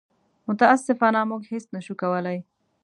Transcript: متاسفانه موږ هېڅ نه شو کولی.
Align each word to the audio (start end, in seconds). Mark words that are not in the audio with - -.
متاسفانه 0.47 1.19
موږ 1.29 1.41
هېڅ 1.51 1.65
نه 1.75 1.81
شو 1.85 1.93
کولی. 2.01 2.39